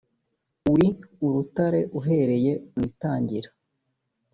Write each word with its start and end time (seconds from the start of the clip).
uri 0.71 0.87
urutare 1.25 1.81
uhereye 1.99 2.51
mu 2.73 2.81
itangira 2.89 3.49